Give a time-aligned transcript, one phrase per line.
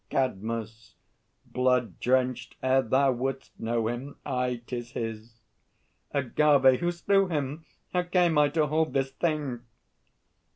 [0.09, 0.95] CADMUS.
[1.45, 4.15] Blood drenched ere thou wouldst know him!
[4.25, 5.35] Aye, 'tis his.
[6.11, 6.79] AGAVE.
[6.79, 7.65] Who slew him?
[7.93, 9.59] How came I to hold this thing?